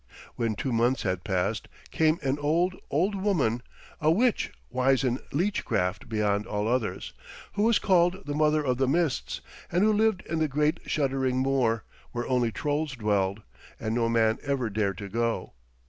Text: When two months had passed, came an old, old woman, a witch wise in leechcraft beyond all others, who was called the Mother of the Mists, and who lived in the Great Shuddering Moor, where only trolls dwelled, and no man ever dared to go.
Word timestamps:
When 0.35 0.55
two 0.55 0.71
months 0.73 1.03
had 1.03 1.23
passed, 1.23 1.67
came 1.91 2.17
an 2.23 2.39
old, 2.39 2.73
old 2.89 3.13
woman, 3.13 3.61
a 3.99 4.09
witch 4.09 4.51
wise 4.71 5.03
in 5.03 5.19
leechcraft 5.31 6.09
beyond 6.09 6.47
all 6.47 6.67
others, 6.67 7.13
who 7.53 7.61
was 7.61 7.77
called 7.77 8.25
the 8.25 8.33
Mother 8.33 8.63
of 8.65 8.77
the 8.79 8.87
Mists, 8.87 9.41
and 9.71 9.83
who 9.83 9.93
lived 9.93 10.23
in 10.25 10.39
the 10.39 10.47
Great 10.47 10.79
Shuddering 10.87 11.37
Moor, 11.37 11.83
where 12.13 12.27
only 12.27 12.51
trolls 12.51 12.93
dwelled, 12.93 13.43
and 13.79 13.93
no 13.93 14.09
man 14.09 14.39
ever 14.41 14.71
dared 14.71 14.97
to 14.97 15.07
go. 15.07 15.53